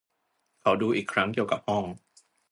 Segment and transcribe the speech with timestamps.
[0.61, 1.85] เขาดูอีกครั้งเกี่ยวกับห้อง